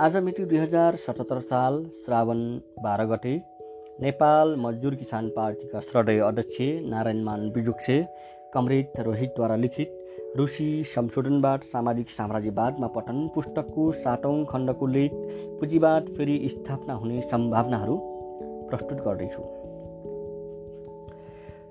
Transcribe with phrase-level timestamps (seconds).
[0.00, 2.38] आज मिति दुई हजार सतहत्तर साल श्रावण
[2.82, 3.34] बाह्र गते
[4.00, 6.56] नेपाल मजदुर किसान पार्टीका श्रद्धेय अध्यक्ष
[6.90, 7.98] नारायणमान बिजुक्से
[8.54, 15.20] कमरेड रोहितद्वारा लिखित रुसी संशोधनवाद सामाजिक साम्राज्यवादमा पठन पुस्तकको सातौँ खण्डको लेख
[15.60, 18.00] पुँजीवाद फेरि स्थापना हुने सम्भावनाहरू
[18.70, 19.42] प्रस्तुत गर्दैछु।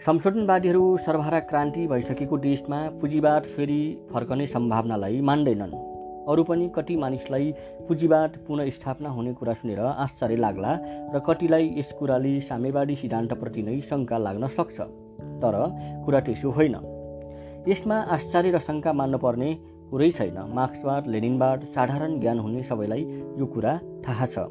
[0.05, 3.83] संशोधनवादीहरू सर्वहारा क्रान्ति भइसकेको देशमा पुँजीवाद फेरि
[4.13, 5.88] फर्कने सम्भावनालाई मान्दैनन्।
[6.29, 7.53] अरू पनि कति मानिसलाई
[7.87, 10.71] पुँजीवाद पुनस्थापना हुने कुरा सुनेर आश्चर्य लाग्ला
[11.15, 14.77] र कतिलाई यस कुराले साम्यवादी सिद्धान्तप्रति नै शङ्का लाग्न सक्छ।
[15.41, 15.55] तर
[16.05, 16.75] कुरा त्यसो होइन।
[17.67, 19.49] यसमा आश्चर्य र शङ्का मान्नुपर्ने
[19.91, 23.03] कुरै छैन। मार्क्सवाद लेनिनवाद साधारण ज्ञान हुने सबैलाई
[23.39, 23.73] यो कुरा
[24.07, 24.45] थाहा छ।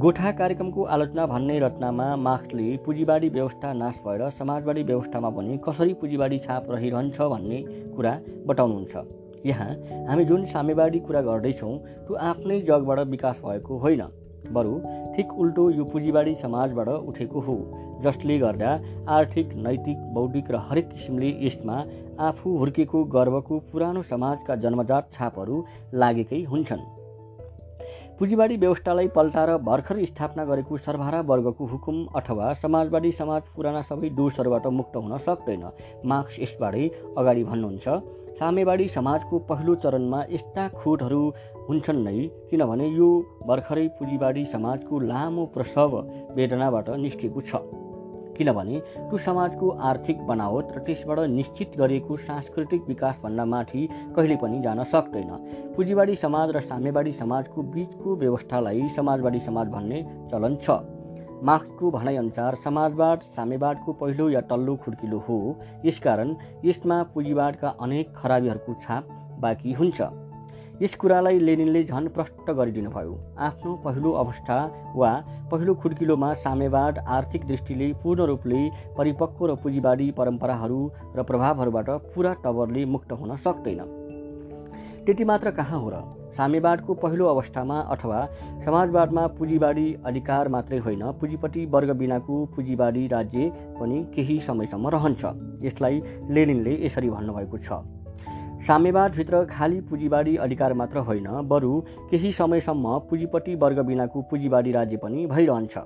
[0.00, 6.38] गोठा कार्यक्रमको आलोचना भन्ने रचनामा मार्क्सले पुँजीवादी व्यवस्था नाश भएर समाजवादी व्यवस्थामा पनि कसरी पुँजीवादी
[6.38, 7.58] छाप रहिरहन्छ भन्ने
[7.96, 8.12] कुरा
[8.46, 8.94] बताउनुहुन्छ।
[9.46, 9.70] यहाँ
[10.08, 14.02] हामी जुन साम्यवादी कुरा गर्दैछौँ त्यो आफ्नै जगबाट विकास भएको होइन।
[14.52, 14.74] बरु
[15.16, 17.56] ठिक उल्टो यो पुँजीवादी समाजबाट उठेको हो
[18.04, 18.70] जसले गर्दा
[19.08, 21.76] आर्थिक नैतिक बौद्धिक र हरेक किसिमले यसमा
[22.20, 26.86] आफू हुर्केको गर्वको पुरानो समाजका जन्मजात छापहरू लागेकै हुन्छन्।
[28.18, 34.66] पुँजीवादी व्यवस्थालाई पल्टाएर भर्खर स्थापना गरेको सर्वहारा वर्गको हुकुम अथवा समाजवादी समाज पुराना सबै दोषहरूबाट
[34.78, 35.64] मुक्त हुन सक्दैन।
[36.04, 37.86] मार्क्स यसबाटै अगाडि भन्नुहुन्छ
[38.38, 41.22] साम्यवादी समाजको पहिलो चरणमा यस्ता खोटहरू
[41.68, 42.18] हुन्छन् नै
[42.50, 43.08] किनभने यो
[43.46, 45.96] भर्खरै पुँजीवादी समाजको लामो प्रसव
[46.36, 47.60] वेदनाबाट निस्केको छ।
[48.38, 53.82] किनभने त्यो समाजको आर्थिक बनावट र त्यसबाट निश्चित गरिएको सांस्कृतिक विकासभन्दा माथि
[54.16, 55.30] कहिले पनि जान सक्दैन।
[55.74, 59.98] पुँजीवादी समाज र साम्यवादी समाजको बिचको व्यवस्थालाई समाजवादी समाज भन्ने
[60.30, 60.78] चलन छ।
[61.42, 65.36] मार्क्सको भनाइअनुसार समाजवाद साम्यवादको पहिलो या तल्लो खुड्किलो हो।
[65.84, 69.08] यसकारण यसमा पुँजीवादका अनेक खराबीहरूको छाप
[69.40, 70.00] बाँकी हुन्छ।
[70.82, 74.58] यस कुरालाई लेनिनले झन् प्रष्ट गरिदिनुभयो। आफ्नो पहिलो अवस्था
[74.96, 75.12] वा
[75.50, 80.80] पहिलो खुड्किलोमा साम्यवाद आर्थिक दृष्टिले पूर्ण रूपले परिपक्व र पुँजीवादी परम्पराहरू
[81.16, 84.07] र प्रभावहरूबाट पुरा टवरले मुक्त हुन सक्दैन।
[85.08, 85.98] त्यति मात्र कहाँ हो र?
[86.36, 88.18] साम्यवादको पहिलो अवस्थामा अथवा
[88.64, 95.24] समाजवादमा पुँजीवादी अधिकार मात्रै होइन पुँजीपट्टि वर्ग बिनाको पुँजीवादी राज्य पनि केही समयसम्म रहन्छ।
[95.64, 97.78] यसलाई लेनिनले यसरी भन्नुभएको छ।
[98.66, 101.80] साम्यवादभित्र खाली पुँजीवादी अधिकार मात्र होइन बरु
[102.10, 105.78] केही समयसम्म पुँजीपट्टि वर्ग बिनाको पुँजीवादी राज्य पनि भइरहन्छ।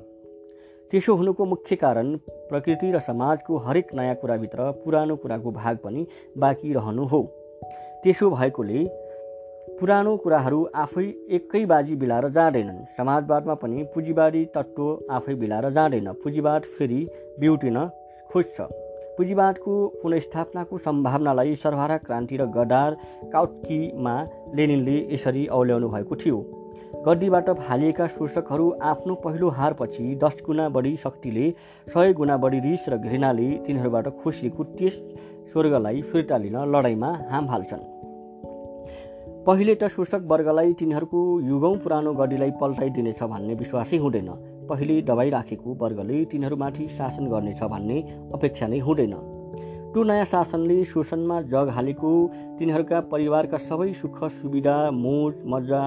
[0.91, 2.16] त्यसो हुनुको मुख्य कारण
[2.50, 6.06] प्रकृति र समाजको हरेक नयाँ कुराभित्र पुरानो कुराको भाग पनि
[6.39, 7.22] बाँकी रहनु हो।
[8.03, 8.84] त्यसो भएकोले
[9.82, 11.03] पुरानो कुराहरू आफै
[11.37, 16.98] एकै बाजी बिलाएर जाँदैनन्। समाजवादमा पनि पुँजीवादी तत्त्व आफै बिलाएर जाँदैन। पुँजीवाद फेरि
[17.41, 17.78] बिउटिन
[18.31, 18.66] खोज्छ।
[19.16, 19.72] पुँजीवादको
[20.03, 22.97] पुनस्थापनाको सम्भावनालाई सर्वहारा क्रान्ति र गडार
[23.32, 24.15] काउटकीमा
[24.54, 26.38] लेनिनले यसरी औल्याउनु भएको थियो।
[27.06, 31.48] गड्डीबाट फालिएका शोषकहरू आफ्नो पहिलो हारपछि दस गुणा बढी शक्तिले
[31.87, 35.00] सय गुणा बढी रिस र घृणाले तिनीहरूबाट खोसिएको त्यस
[35.50, 37.91] स्वर्गलाई फिर्ता लिन लडाइँमा हाम हाल्छन्।
[39.47, 44.28] पहिले त शोषक वर्गलाई तिनीहरूको युगौँ पुरानो गड्डीलाई पल्टाइदिनेछ भन्ने विश्वासै हुँदैन।
[44.70, 47.98] पहिले दबाई राखेको वर्गले तिनीहरूमाथि शासन गर्नेछ भन्ने
[48.34, 49.14] अपेक्षा नै हुँदैन।
[49.92, 52.10] त्यो नयाँ शासनले शोषणमा जग हालेको
[52.58, 55.80] तिनीहरूका परिवारका सबै सुख सुविधा मोज मजा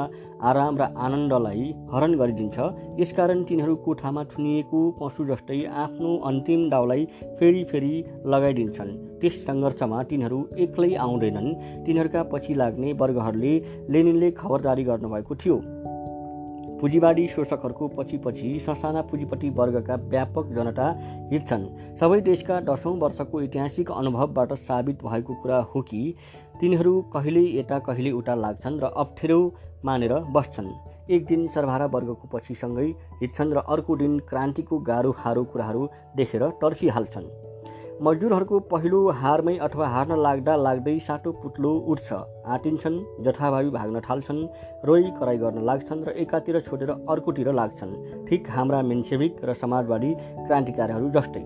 [0.45, 2.57] आराम र आनन्दलाई हरण गरिदिन्छ।
[3.01, 7.05] यसकारण तिनीहरू कोठामा थुनिएको पशु जस्तै आफ्नो अन्तिम दाउलाई
[7.39, 7.93] फेरि फेरि
[8.29, 11.49] लगाइदिन्छन्। त्यस सङ्घर्षमा तिनीहरू एक्लै आउँदैनन्।
[11.85, 13.53] तिनीहरूका पछि लाग्ने वर्गहरूले
[13.89, 15.57] लेनिनले खबरदारी गर्नुभएको थियो।
[16.79, 20.87] पुँजीवादी शोषकहरूको पछि पछि ससाना पुँजीपट्टि वर्गका व्यापक जनता
[21.31, 21.63] हिँड्छन्।
[21.99, 26.01] सबै देशका दसौँ वर्षको ऐतिहासिक अनुभवबाट साबित भएको कुरा हो कि
[26.59, 29.39] तिनीहरू कहिले यता कहिले उता लाग्छन् र अप्ठ्यारो
[29.85, 30.69] मानेर बस्छन्।
[31.11, 32.87] एक दिन सर्वहारा वर्गको पछिसँगै
[33.21, 37.44] हिँड्छन् र अर्को दिन क्रान्तिको गाह्रो खारो कुराहरू देखेर तर्सिहाल्छन्
[38.03, 42.13] मजदुरहरूको पहिलो हारमै अथवा हार्न लाग्दा लाग्दै साटो पुत्लो उठ्छ।
[42.45, 44.41] आँटिन्छन् जथाभावी भाग्न थाल्छन्
[44.85, 47.93] रोइ कराई गर्न लाग्छन् र एकातिर छोडेर अर्कोतिर लाग्छन्।
[48.27, 50.11] ठिक हाम्रा मेन्सेविक र समाजवादी
[50.47, 51.43] क्रान्तिकारीहरू जस्तै।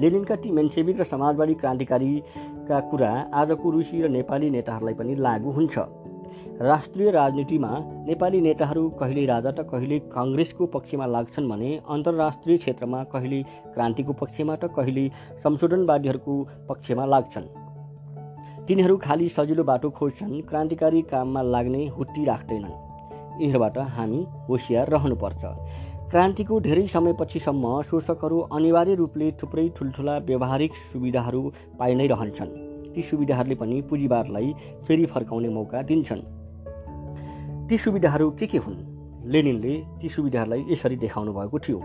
[0.00, 5.78] लेनिनका ती मेन्सेविक र समाजवादी क्रान्तिकारीका कुरा आजको रुसी र नेपाली नेताहरूलाई पनि लागू हुन्छ।
[6.60, 7.70] राष्ट्रिय राजनीतिमा
[8.06, 13.42] नेपाली नेताहरू कहिले राजा त कहिले कङ्ग्रेसको पक्षमा लाग्छन् भने अन्तर्राष्ट्रिय क्षेत्रमा कहिले
[13.74, 15.08] क्रान्तिको पक्षमा त कहिले
[15.44, 17.48] संशोधनवादीहरूको पक्षमा लाग्छन्।
[18.68, 22.78] तिनीहरू खालि सजिलो बाटो खोज्छन् क्रान्तिकारी काममा लाग्ने हुट्टी राख्दैनन्।
[23.40, 25.44] यिनीहरूबाट हामी होसियार रहनुपर्छ।
[26.10, 31.42] क्रान्तिको धेरै समयपछिसम्म शोषकहरू अनिवार्य रूपले थुप्रै ठुल्ठुला व्यवहारिक सुविधाहरू
[31.78, 34.54] पाइ नै रहन्छन्। ती सुविधाहरूले पनि पुँजीवादलाई
[34.88, 36.22] फेरि फर्काउने मौका दिन्छन्।
[37.68, 38.76] ती सुविधाहरू के के हुन्?
[39.24, 41.78] लेनिनले ती सुविधाहरूलाई यसरी देखाउनु भएको थियो।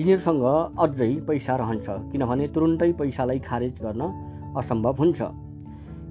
[0.00, 0.44] यिनीहरूसँग
[0.78, 4.02] अझै पैसा रहन्छ किनभने तुरुन्तै पैसालाई खारेज गर्न
[4.56, 5.47] असम्भव हुन्छ।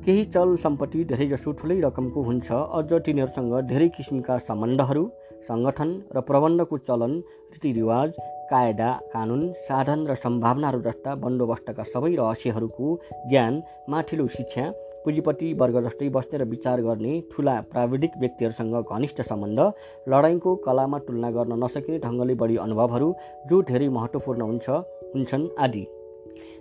[0.07, 5.01] केही चल सम्पत्ति धेरैजसो ठुलै रकमको हुन्छ। अझ तिनीहरूसँग धेरै किसिमका सम्बन्धहरू
[5.47, 7.15] सङ्गठन र प्रबन्धको चलन
[7.53, 8.13] रीतिरिवाज
[8.51, 12.93] कायदा कानुन साधन र सम्भावनाहरू जस्ता बन्दोबस्तका सबै रहस्यहरूको
[13.27, 13.59] ज्ञान
[13.91, 14.65] माथिल्लो शिक्षा
[15.03, 19.59] पुँजीपट्टि वर्ग जस्तै बस्ने र विचार गर्ने ठुला प्राविधिक व्यक्तिहरूसँग घनिष्ठ सम्बन्ध
[20.07, 23.13] लडाइँको कलामा तुलना गर्न नसकिने ढङ्गले बढी अनुभवहरू
[23.51, 24.67] जो धेरै महत्त्वपूर्ण हुन्छ
[25.13, 25.85] हुन्छन् आदि।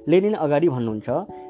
[0.08, 1.08] लेनिन अगाडि भन्नुहुन्छ।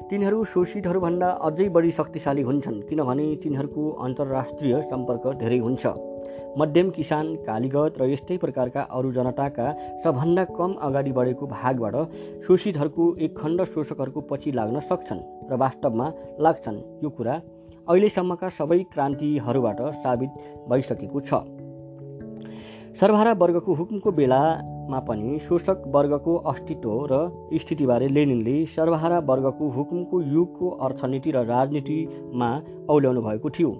[0.09, 5.85] तिनीहरू शोषितहरूभन्दा अझै बढी शक्तिशाली हुन्छन् किनभने तिनीहरूको अन्तर्राष्ट्रिय सम्पर्क धेरै हुन्छ।
[6.57, 9.67] मध्यम किसान कालीगत र यस्तै प्रकारका अरू जनताका
[10.03, 11.95] सबभन्दा कम अगाडि बढेको भागबाट
[12.47, 16.07] शोषितहरूको एक खण्ड शोषकहरूको पछि लाग्न सक्छन् र वास्तवमा
[16.41, 17.35] लाग्छन्। यो कुरा
[17.87, 20.31] अहिलेसम्मका सबै क्रान्तिहरूबाट साबित
[20.69, 21.31] भइसकेको छ।
[22.99, 27.19] सर्वहारा वर्गको हुकुमको बेलामा पनि शोषक वर्गको अस्तित्व र
[27.61, 32.49] स्थितिबारे लेनिनले सर्वहारा वर्गको हुकुमको युगको अर्थनीति र राजनीतिमा
[32.89, 33.71] औल्याउनु भएको थियो।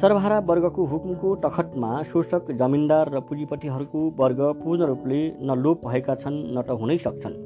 [0.00, 6.42] सर्वहारा वर्गको हुकुमको तखतमा शोषक जमिनदार र पुँजीपतिहरूको वर्ग पूर्ण रूपले न लोप भएका छन्
[6.56, 7.36] न त हुनै सक्छन्।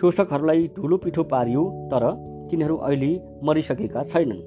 [0.00, 2.10] शोषकहरूलाई ठुलो पिठो पारियो तर
[2.50, 4.44] तिनीहरू अहिले मरिसकेका छैनन्।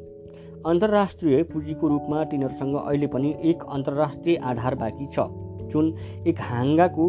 [0.66, 5.28] अन्तर्राष्ट्रिय पुँजीको रूपमा तिनीहरूसँग अहिले पनि एक अन्तर्राष्ट्रिय आधार बाँकी छ।
[5.76, 5.94] जुन
[6.28, 7.06] एक हाँगाको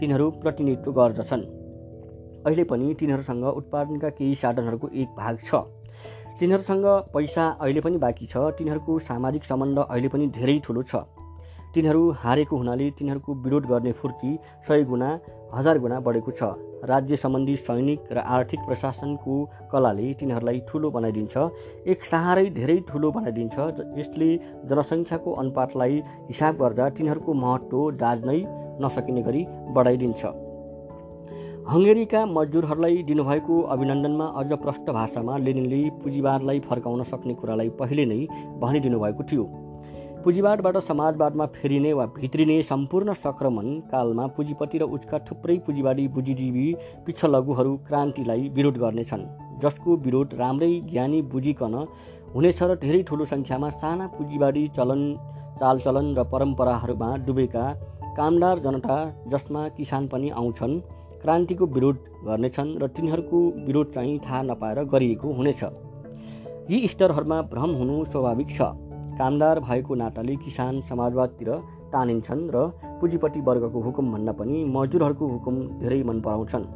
[0.00, 1.42] तिनीहरू प्रतिनिधित्व गर्दछन्।
[2.46, 5.54] अहिले पनि तिनीहरूसँग उत्पादनका केही साधनहरूको एक भाग छ।
[6.40, 11.02] तिनीहरूसँग पैसा अहिले पनि बाँकी छ। तिनीहरूको सामाजिक सम्बन्ध अहिले पनि धेरै ठुलो छ।
[11.74, 14.30] तिनीहरू हारेको हुनाले तिनीहरूको विरोध गर्ने फुर्ती
[14.68, 15.10] सय गुणा
[15.54, 16.42] हजार गुणा बढेको छ।
[16.84, 19.34] राज्य सम्बन्धी सैनिक र आर्थिक प्रशासनको
[19.72, 21.34] कलाले तिनीहरूलाई ठुलो बनाइदिन्छ।
[21.92, 23.56] एक सहारै धेरै ठुलो बनाइदिन्छ।
[24.00, 24.28] यसले
[24.70, 28.40] जनसङ्ख्याको अनुपातलाई हिसाब गर्दा तिनीहरूको महत्त्व दाज्नै
[28.82, 29.42] नसकिने गरी
[29.76, 30.22] बढाइदिन्छ।
[31.70, 38.20] हङ्गेरीका मजदुरहरूलाई दिनुभएको अभिनन्दनमा अझ प्रष्ट भाषामा लेनिनले पुँजीवादलाई फर्काउन सक्ने कुरालाई पहिले नै
[38.62, 39.44] भनिदिनु भएको थियो।
[40.28, 46.64] पुँजीवादबाट समाजवादमा फेरिने वा भित्रिने सम्पूर्ण सङ्क्रमण कालमा पुँजीपति र उचका थुप्रै पुँजीवादी बुद्धिजीवी
[47.06, 49.22] पिछलघुहरू क्रान्तिलाई विरोध गर्नेछन्।
[49.62, 51.74] जसको विरोध राम्रै ज्ञानी बुझिकन
[52.34, 55.04] हुनेछ र धेरै ठुलो सङ्ख्यामा साना पुँजीवादी चलन
[55.60, 57.64] चालचलन र परम्पराहरूमा डुबेका
[58.18, 58.98] कामदार जनता
[59.34, 60.74] जसमा किसान पनि आउँछन्
[61.22, 63.40] क्रान्तिको विरोध गर्नेछन् र तिनीहरूको
[63.70, 65.64] विरोध चाहिँ थाहा नपाएर गरिएको हुनेछ।
[66.70, 68.70] यी स्तरहरूमा भ्रम हुनु स्वाभाविक छ।
[69.18, 71.50] कामदार भएको नाताले किसान समाजवादतिर
[71.92, 72.66] तानिन्छन् र
[73.00, 76.66] पुँजीपट्टि वर्गको हुकुमभन्दा पनि मजदुरहरूको हुकुम धेरै मन पराउँछन्।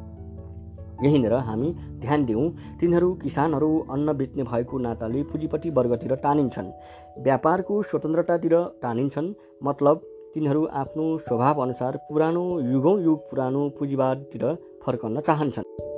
[1.04, 1.68] यहीँनिर हामी
[2.00, 2.44] ध्यान दिउँ
[2.80, 6.70] तिनीहरू किसानहरू अन्न बेच्ने भएको नाताले पुँजीपट्टि वर्गतिर तानिन्छन्।
[7.22, 10.02] व्यापारको स्वतन्त्रतातिर तानिन्छन् मतलब
[10.34, 14.44] तिनीहरू आफ्नो स्वभाव अनुसार पुरानो युगौँ युग पुरानो पुँजीवादतिर
[14.84, 15.91] फर्कन चाहन्छन्।